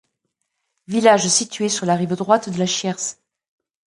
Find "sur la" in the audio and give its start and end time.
1.69-1.93